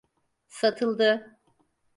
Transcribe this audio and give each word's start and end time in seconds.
Satıldı… 0.47 1.37